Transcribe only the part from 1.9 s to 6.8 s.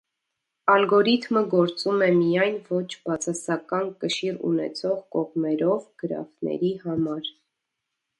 է միայն ոչ բացասական կշիռ ունեցող կողմերով գրաֆների